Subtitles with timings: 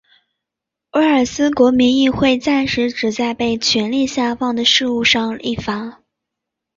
[0.93, 6.01] 威尔斯国民议会暂时只在被权力下放的事务上立法。